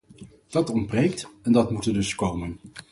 Dat 0.47 0.69
ontbreekt 0.69 1.29
en 1.43 1.51
dat 1.51 1.71
moet 1.71 1.85
er 1.85 1.93
dus 1.93 2.15
komen. 2.15 2.59